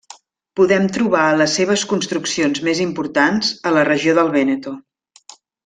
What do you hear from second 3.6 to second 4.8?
a la regió del Vèneto.